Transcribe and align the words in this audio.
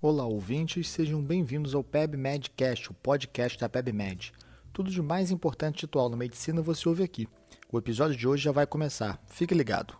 Olá, 0.00 0.24
ouvintes, 0.24 0.90
sejam 0.90 1.20
bem-vindos 1.20 1.74
ao 1.74 1.82
PebMedCast, 1.82 2.92
o 2.92 2.94
podcast 2.94 3.58
da 3.58 3.68
PebMed. 3.68 4.32
Tudo 4.72 4.92
de 4.92 5.02
mais 5.02 5.32
importante 5.32 5.86
atual 5.86 6.08
na 6.08 6.16
medicina 6.16 6.62
você 6.62 6.88
ouve 6.88 7.02
aqui. 7.02 7.26
O 7.72 7.76
episódio 7.76 8.16
de 8.16 8.28
hoje 8.28 8.44
já 8.44 8.52
vai 8.52 8.64
começar. 8.64 9.20
Fique 9.26 9.52
ligado. 9.52 9.94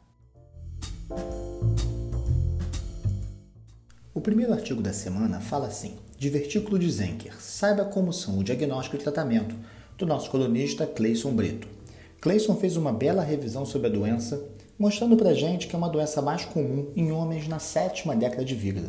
O 4.14 4.21
primeiro 4.21 4.53
artigo 4.53 4.80
da 4.80 4.93
semana 4.93 5.40
fala 5.40 5.66
assim: 5.66 5.96
Divertículo 6.17 6.79
de 6.79 6.89
Zenker. 6.89 7.35
Saiba 7.43 7.85
como 7.85 8.12
são 8.12 8.39
o 8.39 8.44
diagnóstico 8.44 8.94
e 8.94 9.00
tratamento 9.00 9.57
do 9.96 10.07
nosso 10.07 10.30
colunista 10.30 10.86
Cleison 10.86 11.35
Brito. 11.35 11.67
Cleison 12.21 12.54
fez 12.54 12.76
uma 12.76 12.93
bela 12.93 13.25
revisão 13.25 13.67
sobre 13.67 13.89
a 13.89 13.90
doença, 13.90 14.40
mostrando 14.79 15.17
pra 15.17 15.35
gente 15.35 15.67
que 15.67 15.75
é 15.75 15.79
uma 15.79 15.90
doença 15.90 16.22
mais 16.22 16.44
comum 16.44 16.93
em 16.94 17.11
homens 17.11 17.49
na 17.49 17.58
sétima 17.58 18.14
década 18.14 18.44
de 18.44 18.54
vida. 18.54 18.89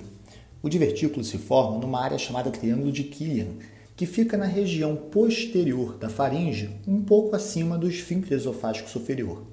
O 0.62 0.68
divertículo 0.68 1.23
se 1.23 1.38
forma 1.38 1.77
numa 1.77 2.04
área 2.04 2.18
chamada 2.18 2.52
Triângulo 2.52 2.91
de 2.91 3.05
Killian, 3.05 3.48
que 3.95 4.05
fica 4.05 4.36
na 4.36 4.45
região 4.45 4.94
posterior 4.94 5.98
da 5.98 6.09
faringe, 6.09 6.70
um 6.86 7.02
pouco 7.02 7.34
acima 7.34 7.77
do 7.77 7.90
esfíncter 7.90 8.38
esofágico 8.38 8.90
superior. 8.90 9.44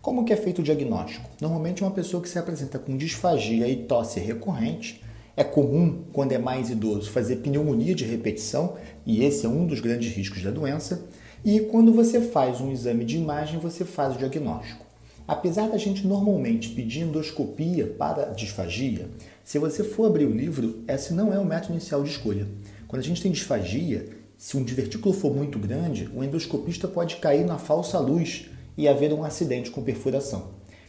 Como 0.00 0.24
que 0.24 0.32
é 0.32 0.36
feito 0.36 0.60
o 0.60 0.62
diagnóstico? 0.62 1.28
Normalmente 1.40 1.82
uma 1.82 1.90
pessoa 1.90 2.22
que 2.22 2.28
se 2.28 2.38
apresenta 2.38 2.78
com 2.78 2.96
disfagia 2.96 3.66
e 3.66 3.74
tosse 3.86 4.20
recorrente, 4.20 5.02
é 5.36 5.42
comum, 5.42 6.04
quando 6.12 6.30
é 6.30 6.38
mais 6.38 6.70
idoso, 6.70 7.10
fazer 7.10 7.36
pneumonia 7.36 7.94
de 7.94 8.04
repetição, 8.04 8.76
e 9.04 9.24
esse 9.24 9.46
é 9.46 9.48
um 9.48 9.66
dos 9.66 9.80
grandes 9.80 10.14
riscos 10.14 10.44
da 10.44 10.52
doença, 10.52 11.08
e 11.44 11.58
quando 11.58 11.92
você 11.92 12.20
faz 12.20 12.60
um 12.60 12.70
exame 12.70 13.04
de 13.04 13.16
imagem, 13.16 13.58
você 13.58 13.84
faz 13.84 14.14
o 14.14 14.18
diagnóstico. 14.18 14.86
Apesar 15.26 15.68
da 15.68 15.76
gente 15.76 16.06
normalmente 16.06 16.68
pedir 16.68 17.00
endoscopia 17.00 17.88
para 17.98 18.26
disfagia, 18.26 19.08
se 19.46 19.60
você 19.60 19.84
for 19.84 20.06
abrir 20.06 20.24
o 20.24 20.32
livro, 20.32 20.82
esse 20.88 21.14
não 21.14 21.32
é 21.32 21.38
o 21.38 21.44
método 21.44 21.74
inicial 21.74 22.02
de 22.02 22.10
escolha. 22.10 22.48
Quando 22.88 23.00
a 23.00 23.04
gente 23.04 23.22
tem 23.22 23.30
disfagia, 23.30 24.08
se 24.36 24.56
um 24.56 24.64
divertículo 24.64 25.14
for 25.14 25.32
muito 25.32 25.56
grande, 25.56 26.10
o 26.12 26.24
endoscopista 26.24 26.88
pode 26.88 27.18
cair 27.18 27.46
na 27.46 27.56
falsa 27.56 28.00
luz 28.00 28.50
e 28.76 28.88
haver 28.88 29.12
um 29.12 29.22
acidente 29.22 29.70
com 29.70 29.84
perfuração. 29.84 30.48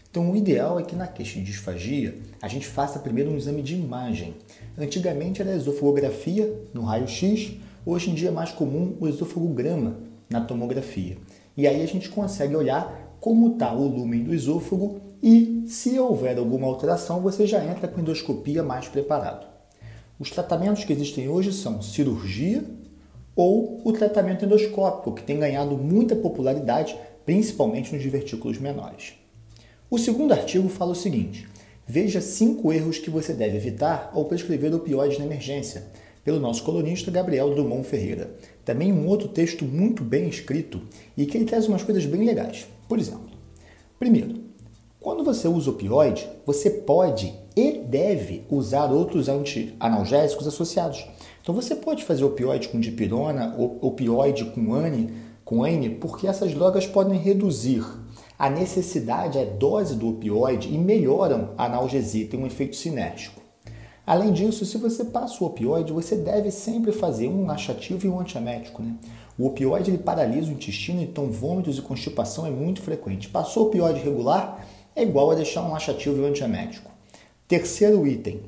Então, 0.10 0.32
o 0.32 0.36
ideal 0.36 0.80
é 0.80 0.84
que 0.84 0.96
na 0.96 1.06
queixa 1.06 1.38
de 1.38 1.46
disfagia 1.46 2.18
a 2.42 2.48
gente 2.48 2.66
faça 2.66 2.98
primeiro 2.98 3.30
um 3.30 3.38
exame 3.38 3.62
de 3.62 3.76
imagem. 3.76 4.34
Antigamente 4.76 5.40
era 5.40 5.56
esofagografia 5.56 6.52
no 6.74 6.82
raio-x, 6.82 7.52
hoje 7.86 8.10
em 8.10 8.16
dia 8.16 8.30
é 8.30 8.32
mais 8.32 8.52
comum 8.52 8.98
o 9.00 9.08
esofagograma 9.08 10.00
na 10.28 10.42
tomografia. 10.42 11.16
E 11.56 11.68
aí 11.68 11.84
a 11.84 11.88
gente 11.88 12.10
consegue 12.10 12.56
olhar 12.56 13.16
como 13.20 13.54
está 13.54 13.72
o 13.72 13.88
lumen 13.88 14.24
do 14.24 14.34
esôfago 14.34 15.00
e, 15.22 15.64
se 15.68 16.00
houver 16.00 16.38
alguma 16.38 16.68
alteração, 16.68 17.22
você 17.22 17.46
já 17.46 17.64
entra 17.64 17.88
com 17.88 18.00
endoscopia 18.00 18.64
mais 18.64 18.88
preparado. 18.88 19.48
Os 20.20 20.32
tratamentos 20.32 20.84
que 20.84 20.94
existem 20.94 21.28
hoje 21.30 21.54
são 21.54 21.82
cirurgia 21.82 22.64
ou 23.36 23.82
o 23.84 23.94
tratamento 23.94 24.46
endoscópico, 24.46 25.14
que 25.14 25.24
tem 25.24 25.40
ganhado 25.40 25.78
muita 25.78 26.16
popularidade, 26.16 26.98
principalmente 27.26 27.94
nos 27.94 28.02
divertículos 28.02 28.58
menores. 28.58 29.14
O 29.90 29.98
segundo 29.98 30.32
artigo 30.32 30.68
fala 30.68 30.92
o 30.92 30.96
seguinte: 30.96 31.48
veja 31.86 32.20
cinco 32.20 32.74
erros 32.74 32.98
que 32.98 33.10
você 33.10 33.34
deve 33.34 33.58
evitar 33.58 34.12
ao 34.14 34.26
prescrever 34.26 34.74
opioides 34.74 35.20
na 35.20 35.26
emergência, 35.26 35.86
pelo 36.24 36.40
nosso 36.40 36.64
colunista 36.64 37.12
Gabriel 37.12 37.54
Drummond 37.54 37.88
Ferreira. 37.88 38.36
Também 38.66 38.92
um 38.92 39.08
outro 39.08 39.30
texto 39.30 39.64
muito 39.64 40.04
bem 40.04 40.28
escrito 40.28 40.82
e 41.16 41.26
que 41.26 41.38
ele 41.38 41.46
traz 41.46 41.68
umas 41.68 41.84
coisas 41.84 42.06
bem 42.06 42.26
legais. 42.26 42.68
Por 42.90 43.00
exemplo, 43.00 43.30
primeiro, 44.00 44.47
quando 45.00 45.24
você 45.24 45.48
usa 45.48 45.70
opioide, 45.70 46.28
você 46.46 46.70
pode 46.70 47.34
e 47.56 47.80
deve 47.80 48.46
usar 48.50 48.92
outros 48.92 49.28
analgésicos 49.80 50.48
associados. 50.48 51.08
Então 51.42 51.56
você 51.56 51.76
pode 51.76 52.04
fazer 52.04 52.24
opioide 52.24 52.68
com 52.68 52.80
dipirona, 52.80 53.56
opioide 53.82 54.46
com 54.46 54.74
ANI, 54.74 55.14
com 55.46 55.64
ANI, 55.64 55.92
porque 55.92 56.28
essas 56.28 56.54
drogas 56.54 56.86
podem 56.86 57.18
reduzir 57.18 57.86
a 58.38 58.50
necessidade, 58.50 59.40
a 59.40 59.46
dose 59.46 59.96
do 59.96 60.10
opioide 60.10 60.68
e 60.74 60.78
melhoram 60.78 61.52
a 61.58 61.66
analgesia, 61.66 62.28
tem 62.28 62.40
um 62.40 62.46
efeito 62.46 62.76
sinérgico. 62.76 63.42
Além 64.06 64.32
disso, 64.32 64.66
se 64.66 64.78
você 64.78 65.04
passa 65.04 65.44
o 65.44 65.48
opioide, 65.48 65.92
você 65.92 66.16
deve 66.16 66.52
sempre 66.52 66.92
fazer 66.92 67.28
um 67.28 67.46
laxativo 67.46 68.06
e 68.06 68.10
um 68.10 68.20
antiemético. 68.20 68.82
Né? 68.82 68.94
O 69.38 69.48
opioide 69.48 69.92
ele 69.92 69.98
paralisa 69.98 70.50
o 70.50 70.54
intestino, 70.54 71.02
então 71.02 71.30
vômitos 71.30 71.78
e 71.78 71.82
constipação 71.82 72.46
é 72.46 72.50
muito 72.50 72.82
frequente. 72.82 73.28
Passou 73.28 73.64
o 73.64 73.68
opioide 73.68 74.00
regular, 74.00 74.66
é 74.98 75.04
igual 75.04 75.30
a 75.30 75.36
deixar 75.36 75.62
um 75.62 75.72
laxativo 75.72 76.18
e 76.18 76.22
um 76.22 76.26
antiemético. 76.26 76.90
Terceiro 77.48 78.08
item. 78.08 78.42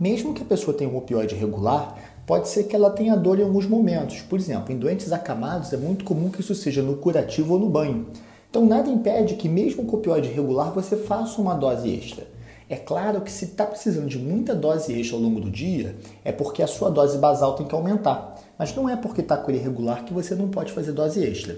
Mesmo 0.00 0.34
que 0.34 0.42
a 0.42 0.44
pessoa 0.44 0.76
tenha 0.76 0.90
um 0.90 0.96
opioide 0.96 1.36
regular, 1.36 1.96
pode 2.26 2.48
ser 2.48 2.64
que 2.64 2.74
ela 2.74 2.90
tenha 2.90 3.16
dor 3.16 3.38
em 3.38 3.44
alguns 3.44 3.66
momentos. 3.66 4.20
Por 4.22 4.36
exemplo, 4.36 4.74
em 4.74 4.76
doentes 4.76 5.12
acamados 5.12 5.72
é 5.72 5.76
muito 5.76 6.04
comum 6.04 6.28
que 6.28 6.40
isso 6.40 6.56
seja 6.56 6.82
no 6.82 6.96
curativo 6.96 7.54
ou 7.54 7.60
no 7.60 7.70
banho. 7.70 8.08
Então 8.50 8.66
nada 8.66 8.90
impede 8.90 9.36
que 9.36 9.48
mesmo 9.48 9.84
com 9.84 9.96
opioide 9.96 10.28
regular 10.28 10.72
você 10.72 10.96
faça 10.96 11.40
uma 11.40 11.54
dose 11.54 11.88
extra. 11.88 12.26
É 12.68 12.74
claro 12.74 13.20
que 13.20 13.30
se 13.30 13.44
está 13.44 13.64
precisando 13.64 14.08
de 14.08 14.18
muita 14.18 14.56
dose 14.56 14.92
extra 14.92 15.16
ao 15.16 15.22
longo 15.22 15.40
do 15.40 15.50
dia, 15.50 15.94
é 16.24 16.32
porque 16.32 16.64
a 16.64 16.66
sua 16.66 16.90
dose 16.90 17.16
basal 17.16 17.54
tem 17.54 17.66
que 17.66 17.74
aumentar. 17.76 18.36
Mas 18.58 18.74
não 18.74 18.88
é 18.88 18.96
porque 18.96 19.20
está 19.20 19.36
com 19.36 19.52
ele 19.52 19.60
irregular 19.60 20.04
que 20.04 20.12
você 20.12 20.34
não 20.34 20.48
pode 20.48 20.72
fazer 20.72 20.90
dose 20.90 21.24
extra. 21.24 21.56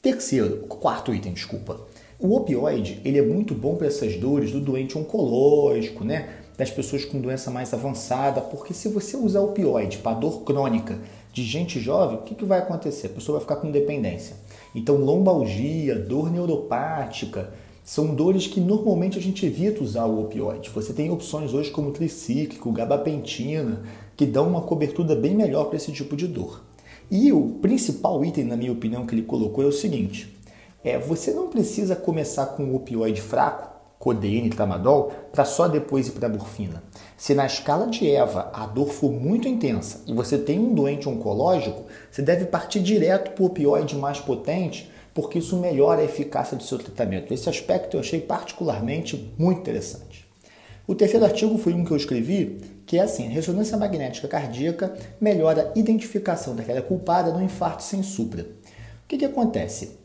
Terceiro, 0.00 0.66
quarto 0.68 1.12
item, 1.12 1.32
desculpa. 1.32 1.80
O 2.24 2.36
opioide 2.36 3.02
ele 3.04 3.18
é 3.18 3.22
muito 3.22 3.54
bom 3.54 3.74
para 3.74 3.86
essas 3.86 4.16
dores 4.16 4.50
do 4.50 4.58
doente 4.58 4.96
oncológico, 4.96 6.02
né? 6.02 6.36
das 6.56 6.70
pessoas 6.70 7.04
com 7.04 7.20
doença 7.20 7.50
mais 7.50 7.74
avançada, 7.74 8.40
porque 8.40 8.72
se 8.72 8.88
você 8.88 9.14
usar 9.14 9.42
opioide 9.42 9.98
para 9.98 10.16
dor 10.16 10.40
crônica 10.40 10.98
de 11.34 11.42
gente 11.42 11.78
jovem, 11.78 12.16
o 12.16 12.22
que, 12.22 12.34
que 12.34 12.46
vai 12.46 12.60
acontecer? 12.60 13.08
A 13.08 13.10
pessoa 13.10 13.36
vai 13.36 13.46
ficar 13.46 13.60
com 13.60 13.70
dependência. 13.70 14.36
Então, 14.74 14.96
lombalgia, 14.96 15.96
dor 15.96 16.32
neuropática, 16.32 17.52
são 17.84 18.14
dores 18.14 18.46
que 18.46 18.58
normalmente 18.58 19.18
a 19.18 19.20
gente 19.22 19.44
evita 19.44 19.84
usar 19.84 20.06
o 20.06 20.22
opioide. 20.22 20.70
Você 20.70 20.94
tem 20.94 21.10
opções 21.10 21.52
hoje 21.52 21.70
como 21.70 21.90
tricíclico, 21.90 22.72
gabapentina, 22.72 23.82
que 24.16 24.24
dão 24.24 24.48
uma 24.48 24.62
cobertura 24.62 25.14
bem 25.14 25.34
melhor 25.34 25.64
para 25.64 25.76
esse 25.76 25.92
tipo 25.92 26.16
de 26.16 26.26
dor. 26.26 26.62
E 27.10 27.30
o 27.34 27.58
principal 27.60 28.24
item, 28.24 28.44
na 28.44 28.56
minha 28.56 28.72
opinião, 28.72 29.04
que 29.04 29.14
ele 29.14 29.24
colocou 29.24 29.62
é 29.62 29.66
o 29.66 29.72
seguinte: 29.72 30.33
é 30.84 30.98
você 30.98 31.32
não 31.32 31.48
precisa 31.48 31.96
começar 31.96 32.46
com 32.46 32.64
o 32.64 32.76
opioide 32.76 33.20
fraco, 33.20 33.72
codeína 33.98 34.48
e 34.48 34.50
tramadol, 34.50 35.12
para 35.32 35.46
só 35.46 35.66
depois 35.66 36.08
ir 36.08 36.12
para 36.12 36.26
a 36.26 36.30
morfina. 36.30 36.82
Se 37.16 37.34
na 37.34 37.46
escala 37.46 37.86
de 37.86 38.06
EVA 38.06 38.50
a 38.52 38.66
dor 38.66 38.90
for 38.90 39.10
muito 39.10 39.48
intensa 39.48 40.02
e 40.06 40.12
você 40.12 40.36
tem 40.36 40.58
um 40.58 40.74
doente 40.74 41.08
oncológico, 41.08 41.84
você 42.10 42.20
deve 42.20 42.44
partir 42.44 42.80
direto 42.80 43.30
para 43.30 43.42
o 43.42 43.46
opioide 43.46 43.96
mais 43.96 44.20
potente 44.20 44.92
porque 45.14 45.38
isso 45.38 45.56
melhora 45.56 46.02
a 46.02 46.04
eficácia 46.04 46.56
do 46.56 46.64
seu 46.64 46.76
tratamento. 46.76 47.32
Esse 47.32 47.48
aspecto 47.48 47.96
eu 47.96 48.00
achei 48.00 48.20
particularmente 48.20 49.32
muito 49.38 49.60
interessante. 49.60 50.28
O 50.86 50.94
terceiro 50.94 51.24
artigo 51.24 51.56
foi 51.56 51.72
um 51.72 51.84
que 51.84 51.92
eu 51.92 51.96
escrevi, 51.96 52.60
que 52.84 52.98
é 52.98 53.02
assim: 53.02 53.28
ressonância 53.28 53.78
magnética 53.78 54.28
cardíaca 54.28 54.92
melhora 55.20 55.72
a 55.74 55.78
identificação 55.78 56.54
daquela 56.54 56.82
culpada 56.82 57.32
no 57.32 57.42
infarto 57.42 57.82
sem 57.82 58.02
supra. 58.02 58.42
O 58.42 59.08
que, 59.08 59.16
que 59.16 59.24
acontece? 59.24 60.03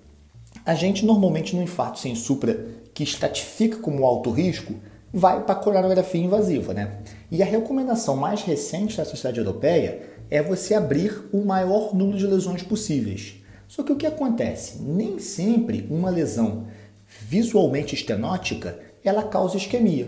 A 0.69 0.75
gente 0.75 1.03
normalmente 1.03 1.55
no 1.55 1.63
infarto 1.63 1.97
sem 1.97 2.13
supra, 2.13 2.63
que 2.93 3.01
estratifica 3.03 3.77
como 3.77 4.05
alto 4.05 4.29
risco, 4.29 4.75
vai 5.11 5.43
para 5.43 5.53
a 5.53 5.57
coronografia 5.57 6.21
invasiva, 6.23 6.75
né? 6.75 6.99
E 7.31 7.41
a 7.41 7.45
recomendação 7.47 8.15
mais 8.15 8.43
recente 8.43 8.95
da 8.95 9.03
Sociedade 9.03 9.39
Europeia 9.39 9.99
é 10.29 10.43
você 10.43 10.75
abrir 10.75 11.27
o 11.33 11.43
maior 11.43 11.95
número 11.95 12.19
de 12.19 12.27
lesões 12.27 12.61
possíveis. 12.61 13.37
Só 13.67 13.81
que 13.81 13.91
o 13.91 13.95
que 13.95 14.05
acontece? 14.05 14.79
Nem 14.79 15.17
sempre 15.17 15.87
uma 15.89 16.11
lesão 16.11 16.67
visualmente 17.07 17.95
estenótica 17.95 18.77
ela 19.03 19.23
causa 19.23 19.57
isquemia. 19.57 20.07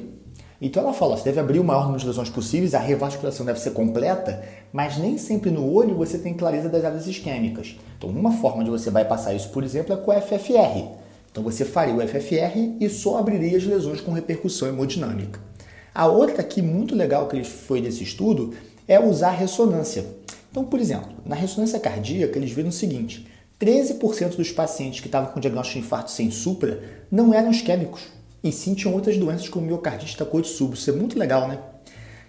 Então 0.62 0.84
ela 0.84 0.94
fala, 0.94 1.18
você 1.18 1.24
deve 1.24 1.40
abrir 1.40 1.60
o 1.60 1.64
maior 1.64 1.86
número 1.86 2.00
de 2.00 2.06
lesões 2.06 2.30
possíveis, 2.30 2.76
a 2.76 2.80
revascularização 2.80 3.44
deve 3.44 3.60
ser 3.60 3.72
completa, 3.72 4.44
mas 4.72 4.96
nem 4.96 5.18
sempre 5.18 5.50
no 5.50 5.68
olho 5.74 5.96
você 5.96 6.20
tem 6.20 6.36
clareza 6.36 6.70
das 6.70 6.86
áreas 6.86 7.08
isquêmicas. 7.08 7.76
Então 7.98 8.12
uma 8.12 8.32
forma 8.34 8.64
de 8.64 8.70
você 8.70 8.92
bypassar 8.92 9.36
isso, 9.36 9.50
por 9.50 9.64
exemplo, 9.64 9.92
é 9.92 9.98
com 9.98 10.12
o 10.12 10.22
FFR. 10.22 10.88
Então 11.32 11.44
você 11.44 11.66
faria 11.66 11.96
o 11.96 12.08
FFR 12.08 12.76
e 12.80 12.88
só 12.90 13.18
abriria 13.18 13.58
as 13.58 13.64
lesões 13.64 14.02
com 14.02 14.12
repercussão 14.12 14.68
hemodinâmica. 14.68 15.40
A 15.96 16.06
outra 16.06 16.42
aqui 16.42 16.62
muito 16.62 16.96
legal 16.96 17.28
que 17.28 17.44
foi 17.44 17.82
desse 17.82 18.04
estudo 18.04 18.54
é 18.88 19.00
usar 19.00 19.32
ressonância. 19.32 20.06
Então, 20.52 20.64
por 20.64 20.80
exemplo, 20.80 21.10
na 21.26 21.36
ressonância 21.36 21.80
cardíaca 21.80 22.38
eles 22.38 22.52
viram 22.52 22.70
o 22.70 22.74
seguinte: 22.74 23.28
13% 23.60 24.36
dos 24.36 24.52
pacientes 24.52 25.00
que 25.00 25.08
estavam 25.08 25.32
com 25.32 25.40
diagnóstico 25.40 25.80
de 25.80 25.86
infarto 25.86 26.12
sem 26.12 26.30
supra 26.30 26.84
não 27.10 27.34
eram 27.34 27.50
isquêmicos, 27.50 28.02
e 28.44 28.52
sim 28.52 28.74
tinham 28.74 28.94
outras 28.94 29.18
doenças 29.18 29.48
como 29.50 29.66
miocardite 29.66 30.18
súbito. 30.46 30.80
Isso 30.80 30.90
é 30.90 30.94
muito 30.94 31.18
legal, 31.18 31.48
né? 31.48 31.60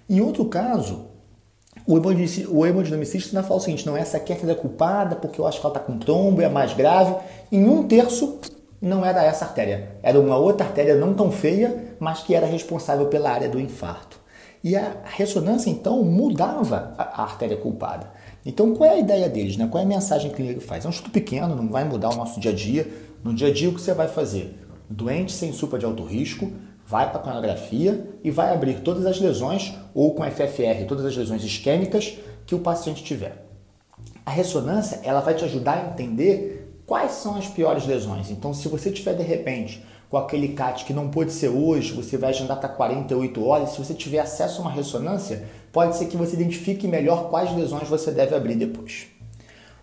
Em 0.09 0.20
outro 0.20 0.44
caso, 0.47 1.06
o 1.87 2.67
hemodinamicista 2.67 3.31
ainda 3.31 3.47
fala 3.47 3.61
o 3.61 3.62
seguinte, 3.62 3.87
não, 3.87 3.97
essa 3.97 4.19
é 4.19 4.20
a 4.20 4.55
culpada 4.55 5.17
porque 5.17 5.41
eu 5.41 5.47
acho 5.47 5.61
que 5.61 5.67
ela 5.67 5.75
está 5.75 5.85
com 5.85 5.99
trombo, 5.99 6.43
é 6.43 6.49
mais 6.49 6.75
grave. 6.75 7.14
Em 7.50 7.64
um 7.64 7.85
terço, 7.85 8.38
não 8.81 9.05
era 9.05 9.25
essa 9.25 9.44
artéria. 9.44 9.97
Era 10.03 10.20
uma 10.20 10.37
outra 10.37 10.67
artéria 10.67 10.97
não 10.97 11.14
tão 11.14 11.31
feia, 11.31 11.97
mas 11.99 12.20
que 12.23 12.35
era 12.35 12.47
responsável 12.47 13.06
pela 13.06 13.31
área 13.31 13.49
do 13.49 13.61
infarto. 13.61 14.20
E 14.62 14.76
a 14.76 14.97
ressonância, 15.05 15.70
então, 15.70 16.05
mudava 16.05 16.94
a 16.97 17.23
artéria 17.23 17.56
culpada. 17.56 18.11
Então, 18.44 18.75
qual 18.75 18.91
é 18.91 18.94
a 18.94 18.99
ideia 18.99 19.29
deles? 19.29 19.56
Né? 19.56 19.67
Qual 19.69 19.81
é 19.81 19.85
a 19.85 19.88
mensagem 19.88 20.31
que 20.31 20.43
ele 20.43 20.61
faz? 20.61 20.85
É 20.85 20.88
um 20.88 20.91
estudo 20.91 21.11
pequeno, 21.11 21.55
não 21.55 21.69
vai 21.69 21.85
mudar 21.85 22.11
o 22.11 22.17
nosso 22.17 22.38
dia 22.38 22.50
a 22.50 22.55
dia. 22.55 22.87
No 23.25 23.32
dia 23.32 23.49
a 23.49 23.53
dia, 23.53 23.69
o 23.69 23.75
que 23.75 23.81
você 23.81 23.94
vai 23.94 24.09
fazer? 24.09 24.62
Doente 24.93 25.33
sem 25.33 25.53
supra 25.55 25.79
de 25.79 25.87
alto 25.87 26.05
risco, 26.05 26.53
vai 26.87 27.09
para 27.09 27.19
a 27.19 27.23
tonografia 27.23 28.06
e 28.23 28.31
vai 28.31 28.53
abrir 28.53 28.81
todas 28.81 29.06
as 29.06 29.19
lesões, 29.19 29.73
ou 29.94 30.15
com 30.15 30.23
FFR, 30.23 30.85
todas 30.87 31.06
as 31.06 31.17
lesões 31.17 31.43
isquêmicas 31.43 32.19
que 32.44 32.55
o 32.55 32.59
paciente 32.59 33.03
tiver. 33.03 33.47
A 34.27 34.31
ressonância 34.31 35.00
ela 35.03 35.21
vai 35.21 35.35
te 35.35 35.44
ajudar 35.47 35.79
a 35.79 35.93
entender 35.93 36.83
quais 36.85 37.12
são 37.12 37.37
as 37.37 37.47
piores 37.47 37.87
lesões. 37.87 38.31
Então, 38.31 38.53
se 38.53 38.69
você 38.69 38.91
tiver 38.91 39.15
de 39.15 39.23
repente 39.23 39.83
com 40.11 40.19
aquele 40.19 40.49
CAT 40.49 40.85
que 40.85 40.93
não 40.93 41.09
pode 41.09 41.33
ser 41.33 41.49
hoje, 41.49 41.95
você 41.95 42.19
vai 42.19 42.29
agendar 42.29 42.61
para 42.61 42.69
48 42.69 43.43
horas, 43.43 43.71
se 43.71 43.79
você 43.79 43.95
tiver 43.95 44.19
acesso 44.19 44.61
a 44.61 44.65
uma 44.67 44.73
ressonância, 44.73 45.43
pode 45.73 45.97
ser 45.97 46.05
que 46.05 46.19
você 46.19 46.35
identifique 46.35 46.87
melhor 46.87 47.31
quais 47.31 47.50
lesões 47.56 47.88
você 47.88 48.11
deve 48.11 48.35
abrir 48.35 48.56
depois. 48.56 49.06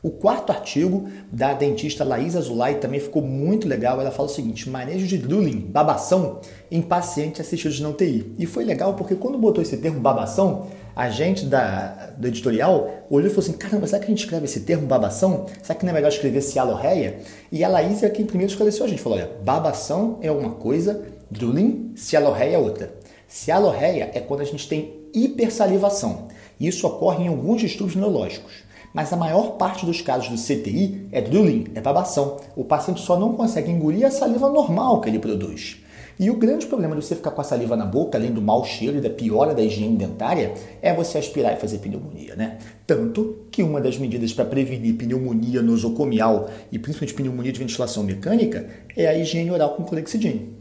O 0.01 0.11
quarto 0.11 0.49
artigo 0.49 1.09
da 1.29 1.53
dentista 1.53 2.05
Laís 2.05 2.33
Azulay 2.33 2.75
também 2.75 3.01
ficou 3.01 3.21
muito 3.21 3.67
legal. 3.67 3.99
Ela 3.99 4.11
fala 4.11 4.29
o 4.29 4.31
seguinte: 4.31 4.69
manejo 4.69 5.05
de 5.05 5.17
drooling, 5.17 5.59
babação, 5.59 6.39
em 6.71 6.81
pacientes 6.81 7.41
assistidos 7.41 7.81
na 7.81 7.89
UTI. 7.89 8.33
E 8.39 8.45
foi 8.45 8.63
legal 8.63 8.93
porque 8.93 9.13
quando 9.13 9.37
botou 9.37 9.61
esse 9.61 9.75
termo 9.75 9.99
babação, 9.99 10.67
a 10.95 11.09
gente 11.09 11.45
da, 11.45 12.11
do 12.17 12.27
editorial 12.27 13.05
olhou 13.09 13.27
e 13.27 13.29
falou 13.29 13.43
assim: 13.43 13.57
caramba, 13.57 13.87
será 13.87 13.99
que 13.99 14.05
a 14.05 14.09
gente 14.09 14.23
escreve 14.23 14.45
esse 14.45 14.61
termo 14.61 14.87
babação? 14.87 15.47
Será 15.61 15.77
que 15.77 15.83
não 15.85 15.91
é 15.91 15.95
melhor 15.95 16.07
escrever 16.07 16.41
cialorreia? 16.41 17.19
E 17.51 17.61
a 17.61 17.67
Laís 17.67 18.01
é 18.01 18.09
quem 18.09 18.25
primeiro 18.25 18.51
esclareceu 18.51 18.85
a 18.85 18.87
gente: 18.87 19.01
falou, 19.01 19.17
olha, 19.17 19.29
babação 19.43 20.17
é 20.21 20.31
uma 20.31 20.51
coisa, 20.51 21.05
drooling, 21.29 21.91
cialorreia 21.97 22.55
é 22.55 22.57
outra. 22.57 22.93
Cialorreia 23.27 24.11
é 24.13 24.21
quando 24.21 24.41
a 24.41 24.45
gente 24.45 24.65
tem 24.67 24.93
hipersalivação. 25.13 26.29
Isso 26.59 26.87
ocorre 26.87 27.25
em 27.25 27.27
alguns 27.27 27.61
distúrbios 27.61 27.95
neurológicos. 27.95 28.68
Mas 28.93 29.13
a 29.13 29.17
maior 29.17 29.51
parte 29.51 29.85
dos 29.85 30.01
casos 30.01 30.29
do 30.29 30.35
CTI 30.35 31.07
é 31.11 31.21
drooling, 31.21 31.65
é 31.75 31.81
babação. 31.81 32.37
O 32.55 32.63
paciente 32.63 33.01
só 33.01 33.19
não 33.19 33.33
consegue 33.33 33.71
engolir 33.71 34.05
a 34.05 34.11
saliva 34.11 34.49
normal 34.49 35.01
que 35.01 35.09
ele 35.09 35.19
produz. 35.19 35.83
E 36.19 36.29
o 36.29 36.35
grande 36.35 36.65
problema 36.65 36.97
de 36.97 37.05
você 37.05 37.15
ficar 37.15 37.31
com 37.31 37.39
a 37.39 37.45
saliva 37.45 37.77
na 37.77 37.85
boca, 37.85 38.17
além 38.17 38.33
do 38.33 38.41
mau 38.41 38.65
cheiro 38.65 38.97
e 38.97 39.01
da 39.01 39.09
piora 39.09 39.55
da 39.55 39.61
higiene 39.61 39.95
dentária, 39.95 40.53
é 40.81 40.93
você 40.93 41.17
aspirar 41.17 41.53
e 41.53 41.59
fazer 41.61 41.77
pneumonia, 41.77 42.35
né? 42.35 42.57
Tanto 42.85 43.45
que 43.49 43.63
uma 43.63 43.79
das 43.79 43.97
medidas 43.97 44.33
para 44.33 44.43
prevenir 44.43 44.97
pneumonia 44.97 45.61
nosocomial 45.61 46.49
e 46.69 46.77
principalmente 46.77 47.15
pneumonia 47.15 47.53
de 47.53 47.59
ventilação 47.59 48.03
mecânica 48.03 48.67
é 48.97 49.07
a 49.07 49.17
higiene 49.17 49.49
oral 49.49 49.75
com 49.75 49.85
clorexidine. 49.85 50.53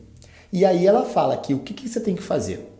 E 0.52 0.64
aí 0.64 0.86
ela 0.86 1.04
fala 1.04 1.36
que 1.36 1.52
o 1.52 1.58
que, 1.58 1.74
que 1.74 1.88
você 1.88 1.98
tem 1.98 2.14
que 2.14 2.22
fazer? 2.22 2.77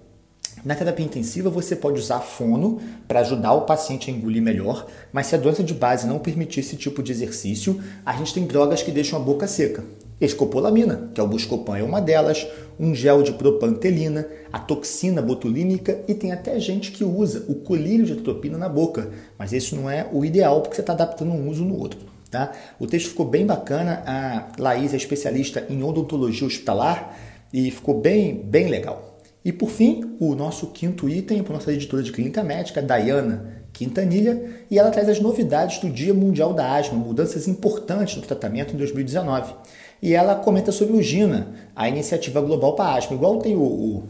Na 0.65 0.75
terapia 0.75 1.05
intensiva, 1.05 1.49
você 1.51 1.77
pode 1.77 2.01
usar 2.01 2.21
fono 2.21 2.81
para 3.07 3.21
ajudar 3.21 3.53
o 3.53 3.63
paciente 3.63 4.11
a 4.11 4.15
engolir 4.15 4.43
melhor, 4.43 4.87
mas 5.13 5.27
se 5.27 5.35
a 5.35 5.39
doença 5.39 5.63
de 5.63 5.75
base 5.75 6.07
não 6.07 6.19
permitir 6.19 6.61
esse 6.61 6.77
tipo 6.77 7.03
de 7.03 7.13
exercício, 7.13 7.81
a 8.05 8.13
gente 8.15 8.35
tem 8.35 8.47
drogas 8.47 8.83
que 8.83 8.91
deixam 8.91 9.19
a 9.19 9.23
boca 9.23 9.47
seca. 9.47 9.85
Escopolamina, 10.21 11.11
que 11.15 11.21
é 11.21 11.25
o 11.25 11.29
Buscopan, 11.29 11.79
é 11.79 11.83
uma 11.83 12.01
delas, 12.01 12.45
um 12.79 12.93
gel 12.93 13.23
de 13.23 13.33
propantelina, 13.33 14.27
a 14.53 14.59
toxina 14.59 15.23
botulínica 15.23 16.03
e 16.09 16.15
tem 16.15 16.33
até 16.33 16.59
gente 16.59 16.91
que 16.91 17.05
usa 17.05 17.45
o 17.49 17.55
colírio 17.55 18.05
de 18.05 18.15
atropina 18.15 18.59
na 18.59 18.69
boca, 18.69 19.11
mas 19.39 19.53
isso 19.53 19.77
não 19.77 19.89
é 19.89 20.09
o 20.13 20.25
ideal 20.25 20.61
porque 20.61 20.75
você 20.75 20.81
está 20.81 20.93
adaptando 20.93 21.31
um 21.31 21.49
uso 21.49 21.65
no 21.65 21.79
outro. 21.79 22.01
Tá? 22.29 22.53
O 22.81 22.87
texto 22.87 23.11
ficou 23.11 23.27
bem 23.27 23.47
bacana, 23.47 24.03
a 24.05 24.49
Laís 24.61 24.93
é 24.93 24.97
especialista 24.97 25.65
em 25.71 25.83
odontologia 25.85 26.47
hospitalar 26.47 27.17
e 27.53 27.71
ficou 27.71 28.01
bem, 28.01 28.35
bem 28.35 28.67
legal. 28.67 29.08
E 29.45 29.53
por 29.53 29.71
fim, 29.71 30.17
o 30.19 30.35
nosso 30.35 30.69
quinto 30.69 31.09
item 31.09 31.43
para 31.43 31.55
nossa 31.55 31.73
editora 31.73 32.03
de 32.03 32.13
clínica 32.13 32.43
médica, 32.43 32.83
Dayana 32.83 33.63
Quintanilha, 33.73 34.65
e 34.71 34.79
ela 34.79 34.91
traz 34.91 35.09
as 35.09 35.21
novidades 35.21 35.79
do 35.79 35.89
Dia 35.89 36.13
Mundial 36.13 36.53
da 36.53 36.77
Asma, 36.77 36.99
mudanças 36.99 37.47
importantes 37.47 38.17
no 38.17 38.23
tratamento 38.23 38.75
em 38.75 38.77
2019. 38.77 39.55
E 40.03 40.15
ela 40.15 40.35
comenta 40.35 40.73
sobre 40.73 40.97
o 40.97 41.03
GINA, 41.03 41.49
a 41.75 41.89
iniciativa 41.89 42.41
global 42.41 42.75
para 42.75 42.95
asma. 42.95 43.17
Igual 43.17 43.39
tem 43.39 43.57
o, 43.57 43.63
o 43.63 44.09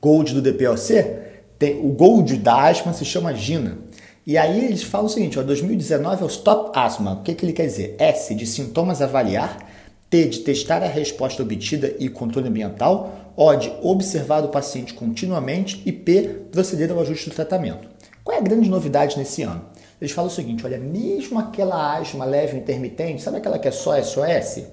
Gold 0.00 0.34
do 0.34 0.42
DPOC, 0.42 1.04
tem, 1.58 1.78
o 1.80 1.88
Gold 1.88 2.36
da 2.36 2.68
asma 2.68 2.92
se 2.92 3.04
chama 3.04 3.34
GINA. 3.34 3.78
E 4.26 4.36
aí 4.36 4.64
eles 4.64 4.82
falam 4.82 5.06
o 5.06 5.10
seguinte, 5.10 5.38
ó, 5.38 5.42
2019 5.42 6.22
é 6.22 6.24
o 6.24 6.28
Stop 6.28 6.78
Asma. 6.78 7.14
O 7.14 7.22
que, 7.22 7.34
que 7.34 7.46
ele 7.46 7.52
quer 7.52 7.66
dizer? 7.66 7.96
S 7.98 8.34
de 8.34 8.46
sintomas 8.46 9.00
avaliar, 9.00 9.66
T 10.10 10.26
de 10.26 10.40
testar 10.40 10.82
a 10.82 10.86
resposta 10.86 11.42
obtida 11.42 11.94
e 11.98 12.08
controle 12.08 12.48
ambiental, 12.48 13.27
O 13.40 13.54
de 13.54 13.72
observar 13.82 14.44
o 14.44 14.48
paciente 14.48 14.94
continuamente 14.94 15.80
e 15.86 15.92
P 15.92 16.22
proceder 16.50 16.90
ao 16.90 16.98
ajuste 16.98 17.30
do 17.30 17.36
tratamento. 17.36 17.88
Qual 18.24 18.36
é 18.36 18.40
a 18.40 18.42
grande 18.42 18.68
novidade 18.68 19.16
nesse 19.16 19.44
ano? 19.44 19.64
Eles 20.00 20.10
falam 20.10 20.28
o 20.28 20.34
seguinte: 20.34 20.66
olha, 20.66 20.76
mesmo 20.76 21.38
aquela 21.38 21.96
asma 21.96 22.24
leve 22.24 22.58
intermitente, 22.58 23.22
sabe 23.22 23.36
aquela 23.36 23.56
que 23.56 23.68
é 23.68 23.70
só 23.70 23.96
SOS? 24.02 24.64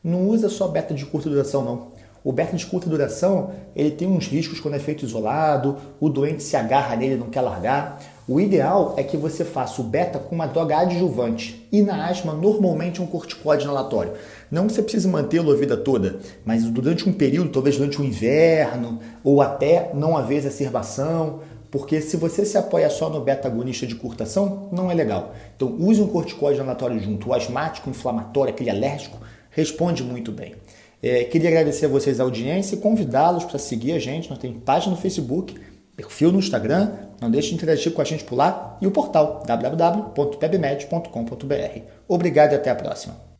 Não 0.00 0.28
usa 0.28 0.48
só 0.48 0.68
beta 0.68 0.94
de 0.94 1.04
curta 1.04 1.28
duração, 1.28 1.64
não. 1.64 1.88
O 2.22 2.30
beta 2.30 2.56
de 2.56 2.64
curta 2.64 2.88
duração, 2.88 3.50
ele 3.74 3.90
tem 3.90 4.06
uns 4.06 4.28
riscos 4.28 4.60
quando 4.60 4.74
é 4.74 4.78
feito 4.78 5.04
isolado, 5.04 5.76
o 5.98 6.08
doente 6.08 6.44
se 6.44 6.56
agarra 6.56 6.94
nele 6.94 7.16
não 7.16 7.30
quer 7.30 7.40
largar. 7.40 8.00
O 8.26 8.40
ideal 8.40 8.94
é 8.96 9.02
que 9.02 9.18
você 9.18 9.44
faça 9.44 9.82
o 9.82 9.84
beta 9.84 10.18
com 10.18 10.34
uma 10.34 10.46
droga 10.46 10.78
adjuvante 10.78 11.68
e 11.70 11.82
na 11.82 12.06
asma 12.06 12.32
normalmente 12.32 13.02
um 13.02 13.06
corticóide 13.06 13.64
inalatório. 13.64 14.12
Não 14.50 14.66
que 14.66 14.72
você 14.72 14.82
precise 14.82 15.06
mantê-lo 15.06 15.52
a 15.52 15.56
vida 15.56 15.76
toda, 15.76 16.20
mas 16.42 16.64
durante 16.64 17.06
um 17.06 17.12
período, 17.12 17.50
talvez 17.50 17.76
durante 17.76 18.00
o 18.00 18.04
inverno 18.04 18.98
ou 19.22 19.42
até 19.42 19.90
não 19.92 20.16
haver 20.16 20.36
exacerbação, 20.38 21.40
porque 21.70 22.00
se 22.00 22.16
você 22.16 22.46
se 22.46 22.56
apoia 22.56 22.88
só 22.88 23.10
no 23.10 23.20
beta-agonista 23.20 23.86
de 23.86 23.94
curtação, 23.94 24.70
não 24.72 24.90
é 24.90 24.94
legal. 24.94 25.34
Então 25.54 25.76
use 25.78 26.00
um 26.00 26.06
corticóide 26.06 26.60
inalatório 26.60 26.98
junto. 26.98 27.28
O 27.28 27.34
asmático, 27.34 27.90
inflamatório, 27.90 28.54
aquele 28.54 28.70
alérgico, 28.70 29.18
responde 29.50 30.02
muito 30.02 30.32
bem. 30.32 30.54
É, 31.02 31.24
queria 31.24 31.50
agradecer 31.50 31.84
a 31.84 31.88
vocês 31.90 32.18
a 32.20 32.22
audiência 32.22 32.76
e 32.76 32.78
convidá-los 32.78 33.44
para 33.44 33.58
seguir 33.58 33.92
a 33.92 33.98
gente. 33.98 34.30
Nós 34.30 34.38
temos 34.38 34.62
página 34.64 34.94
no 34.94 35.00
Facebook, 35.00 35.54
perfil 35.94 36.32
no 36.32 36.38
Instagram, 36.38 36.92
não 37.20 37.30
deixe 37.30 37.50
de 37.50 37.54
interagir 37.54 37.92
com 37.92 38.00
a 38.00 38.04
gente 38.04 38.24
por 38.24 38.36
lá 38.36 38.78
e 38.80 38.86
o 38.86 38.90
portal 38.90 39.42
www.pebmed.com.br. 39.46 41.80
Obrigado 42.08 42.52
e 42.52 42.54
até 42.56 42.70
a 42.70 42.74
próxima. 42.74 43.33